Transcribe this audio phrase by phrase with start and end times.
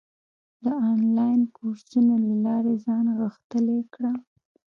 [0.63, 4.11] د انلاین کورسونو له لارې ځان غښتلی کړه.